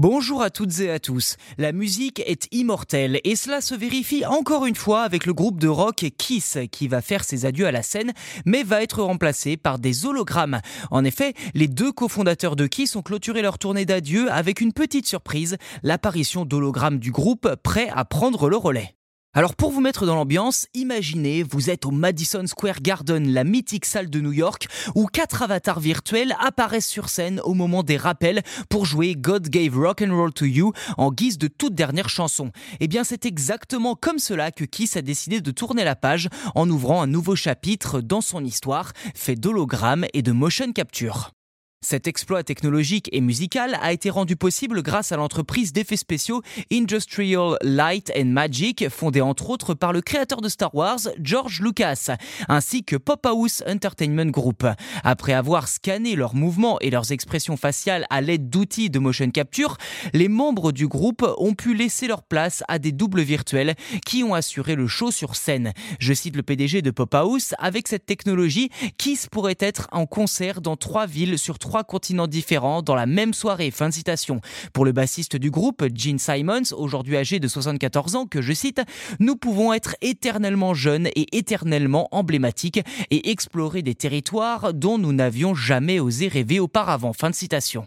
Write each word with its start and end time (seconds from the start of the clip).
Bonjour 0.00 0.42
à 0.42 0.50
toutes 0.50 0.78
et 0.78 0.92
à 0.92 1.00
tous. 1.00 1.34
La 1.58 1.72
musique 1.72 2.22
est 2.24 2.46
immortelle 2.54 3.18
et 3.24 3.34
cela 3.34 3.60
se 3.60 3.74
vérifie 3.74 4.24
encore 4.24 4.64
une 4.64 4.76
fois 4.76 5.02
avec 5.02 5.26
le 5.26 5.34
groupe 5.34 5.58
de 5.58 5.66
rock 5.66 6.06
Kiss 6.16 6.56
qui 6.70 6.86
va 6.86 7.02
faire 7.02 7.24
ses 7.24 7.46
adieux 7.46 7.66
à 7.66 7.72
la 7.72 7.82
scène 7.82 8.12
mais 8.44 8.62
va 8.62 8.84
être 8.84 9.02
remplacé 9.02 9.56
par 9.56 9.80
des 9.80 10.06
hologrammes. 10.06 10.60
En 10.92 11.04
effet, 11.04 11.34
les 11.54 11.66
deux 11.66 11.90
cofondateurs 11.90 12.54
de 12.54 12.68
Kiss 12.68 12.94
ont 12.94 13.02
clôturé 13.02 13.42
leur 13.42 13.58
tournée 13.58 13.86
d'adieu 13.86 14.30
avec 14.30 14.60
une 14.60 14.72
petite 14.72 15.08
surprise, 15.08 15.56
l'apparition 15.82 16.44
d'hologrammes 16.44 17.00
du 17.00 17.10
groupe 17.10 17.56
prêts 17.64 17.90
à 17.92 18.04
prendre 18.04 18.48
le 18.48 18.56
relais. 18.56 18.94
Alors 19.38 19.54
pour 19.54 19.70
vous 19.70 19.80
mettre 19.80 20.04
dans 20.04 20.16
l'ambiance, 20.16 20.66
imaginez, 20.74 21.44
vous 21.44 21.70
êtes 21.70 21.86
au 21.86 21.92
Madison 21.92 22.44
Square 22.44 22.80
Garden, 22.80 23.32
la 23.32 23.44
mythique 23.44 23.84
salle 23.84 24.10
de 24.10 24.20
New 24.20 24.32
York, 24.32 24.66
où 24.96 25.06
quatre 25.06 25.42
avatars 25.42 25.78
virtuels 25.78 26.34
apparaissent 26.44 26.88
sur 26.88 27.08
scène 27.08 27.40
au 27.44 27.54
moment 27.54 27.84
des 27.84 27.96
rappels 27.96 28.42
pour 28.68 28.84
jouer 28.84 29.14
God 29.14 29.48
Gave 29.48 29.78
Rock 29.78 30.02
and 30.02 30.12
Roll 30.12 30.32
to 30.32 30.44
You 30.44 30.72
en 30.96 31.12
guise 31.12 31.38
de 31.38 31.46
toute 31.46 31.76
dernière 31.76 32.08
chanson. 32.08 32.50
Eh 32.80 32.88
bien 32.88 33.04
c'est 33.04 33.26
exactement 33.26 33.94
comme 33.94 34.18
cela 34.18 34.50
que 34.50 34.64
Kiss 34.64 34.96
a 34.96 35.02
décidé 35.02 35.40
de 35.40 35.52
tourner 35.52 35.84
la 35.84 35.94
page 35.94 36.28
en 36.56 36.68
ouvrant 36.68 37.00
un 37.00 37.06
nouveau 37.06 37.36
chapitre 37.36 38.00
dans 38.00 38.22
son 38.22 38.44
histoire, 38.44 38.92
fait 39.14 39.36
d'hologrammes 39.36 40.06
et 40.14 40.22
de 40.22 40.32
motion 40.32 40.72
capture. 40.72 41.30
Cet 41.80 42.08
exploit 42.08 42.42
technologique 42.42 43.08
et 43.12 43.20
musical 43.20 43.78
a 43.80 43.92
été 43.92 44.10
rendu 44.10 44.34
possible 44.34 44.82
grâce 44.82 45.12
à 45.12 45.16
l'entreprise 45.16 45.72
d'effets 45.72 45.96
spéciaux 45.96 46.42
Industrial 46.72 47.56
Light 47.62 48.10
and 48.18 48.24
Magic, 48.24 48.88
fondée 48.88 49.20
entre 49.20 49.48
autres 49.48 49.74
par 49.74 49.92
le 49.92 50.00
créateur 50.00 50.40
de 50.40 50.48
Star 50.48 50.74
Wars, 50.74 50.98
George 51.22 51.60
Lucas, 51.60 52.16
ainsi 52.48 52.82
que 52.82 52.96
Pop 52.96 53.24
House 53.24 53.62
Entertainment 53.64 54.26
Group. 54.32 54.66
Après 55.04 55.34
avoir 55.34 55.68
scanné 55.68 56.16
leurs 56.16 56.34
mouvements 56.34 56.80
et 56.80 56.90
leurs 56.90 57.12
expressions 57.12 57.56
faciales 57.56 58.06
à 58.10 58.22
l'aide 58.22 58.50
d'outils 58.50 58.90
de 58.90 58.98
motion 58.98 59.30
capture, 59.30 59.76
les 60.12 60.28
membres 60.28 60.72
du 60.72 60.88
groupe 60.88 61.24
ont 61.38 61.54
pu 61.54 61.74
laisser 61.74 62.08
leur 62.08 62.24
place 62.24 62.64
à 62.66 62.80
des 62.80 62.90
doubles 62.90 63.22
virtuels 63.22 63.76
qui 64.04 64.24
ont 64.24 64.34
assuré 64.34 64.74
le 64.74 64.88
show 64.88 65.12
sur 65.12 65.36
scène. 65.36 65.72
Je 66.00 66.12
cite 66.12 66.34
le 66.34 66.42
PDG 66.42 66.82
de 66.82 66.90
Pop 66.90 67.14
House, 67.14 67.54
avec 67.58 67.86
cette 67.86 68.04
technologie, 68.04 68.68
Kiss 68.98 69.28
pourrait 69.28 69.56
être 69.60 69.86
en 69.92 70.06
concert 70.06 70.60
dans 70.60 70.76
trois 70.76 71.06
villes 71.06 71.38
sur 71.38 71.60
trois 71.60 71.67
trois 71.68 71.84
continents 71.84 72.26
différents 72.26 72.80
dans 72.80 72.94
la 72.94 73.04
même 73.04 73.34
soirée. 73.34 73.70
Fin 73.70 73.90
de 73.90 73.94
citation. 73.94 74.40
Pour 74.72 74.86
le 74.86 74.92
bassiste 74.92 75.36
du 75.36 75.50
groupe, 75.50 75.84
Gene 75.94 76.18
Simons, 76.18 76.72
aujourd'hui 76.74 77.18
âgé 77.18 77.40
de 77.40 77.46
74 77.46 78.16
ans, 78.16 78.24
que 78.24 78.40
je 78.40 78.54
cite, 78.54 78.80
nous 79.20 79.36
pouvons 79.36 79.74
être 79.74 79.94
éternellement 80.00 80.72
jeunes 80.72 81.08
et 81.08 81.36
éternellement 81.36 82.08
emblématiques 82.10 82.80
et 83.10 83.30
explorer 83.30 83.82
des 83.82 83.94
territoires 83.94 84.72
dont 84.72 84.96
nous 84.96 85.12
n'avions 85.12 85.54
jamais 85.54 86.00
osé 86.00 86.28
rêver 86.28 86.58
auparavant. 86.58 87.12
Fin 87.12 87.28
de 87.28 87.34
citation. 87.34 87.86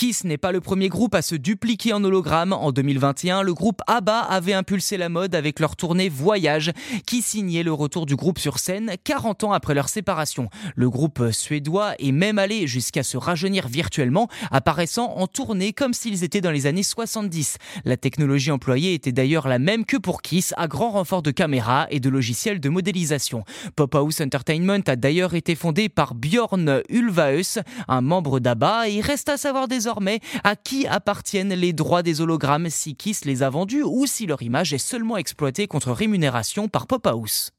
Kiss 0.00 0.24
n'est 0.24 0.38
pas 0.38 0.50
le 0.50 0.62
premier 0.62 0.88
groupe 0.88 1.14
à 1.14 1.20
se 1.20 1.34
dupliquer 1.34 1.92
en 1.92 2.02
hologramme. 2.02 2.54
En 2.54 2.72
2021, 2.72 3.42
le 3.42 3.52
groupe 3.52 3.82
ABBA 3.86 4.18
avait 4.18 4.54
impulsé 4.54 4.96
la 4.96 5.10
mode 5.10 5.34
avec 5.34 5.60
leur 5.60 5.76
tournée 5.76 6.08
Voyage, 6.08 6.72
qui 7.04 7.20
signait 7.20 7.62
le 7.62 7.74
retour 7.74 8.06
du 8.06 8.16
groupe 8.16 8.38
sur 8.38 8.60
scène 8.60 8.92
40 9.04 9.44
ans 9.44 9.52
après 9.52 9.74
leur 9.74 9.90
séparation. 9.90 10.48
Le 10.74 10.88
groupe 10.88 11.32
suédois 11.32 11.96
est 11.98 12.12
même 12.12 12.38
allé 12.38 12.66
jusqu'à 12.66 13.02
se 13.02 13.18
rajeunir 13.18 13.68
virtuellement, 13.68 14.28
apparaissant 14.50 15.12
en 15.18 15.26
tournée 15.26 15.74
comme 15.74 15.92
s'ils 15.92 16.24
étaient 16.24 16.40
dans 16.40 16.50
les 16.50 16.66
années 16.66 16.82
70. 16.82 17.58
La 17.84 17.98
technologie 17.98 18.52
employée 18.52 18.94
était 18.94 19.12
d'ailleurs 19.12 19.48
la 19.48 19.58
même 19.58 19.84
que 19.84 19.98
pour 19.98 20.22
Kiss, 20.22 20.54
à 20.56 20.66
grand 20.66 20.92
renfort 20.92 21.20
de 21.20 21.30
caméras 21.30 21.86
et 21.90 22.00
de 22.00 22.08
logiciels 22.08 22.60
de 22.60 22.70
modélisation. 22.70 23.44
Pop 23.76 23.94
House 23.94 24.22
Entertainment 24.22 24.80
a 24.86 24.96
d'ailleurs 24.96 25.34
été 25.34 25.54
fondé 25.54 25.90
par 25.90 26.14
Björn 26.14 26.80
Ulvaeus, 26.88 27.58
un 27.86 28.00
membre 28.00 28.40
d'ABBA, 28.40 28.88
et 28.88 29.02
reste 29.02 29.28
à 29.28 29.36
savoir 29.36 29.68
désormais 29.68 29.89
désormais 29.90 30.20
à 30.44 30.54
qui 30.54 30.86
appartiennent 30.86 31.52
les 31.52 31.72
droits 31.72 32.04
des 32.04 32.20
hologrammes 32.20 32.70
si 32.70 32.94
Kiss 32.94 33.24
les 33.24 33.42
a 33.42 33.50
vendus 33.50 33.82
ou 33.82 34.06
si 34.06 34.24
leur 34.24 34.40
image 34.40 34.72
est 34.72 34.78
seulement 34.78 35.16
exploitée 35.16 35.66
contre 35.66 35.90
rémunération 35.90 36.68
par 36.68 36.86
Pop 36.86 37.04
House. 37.08 37.50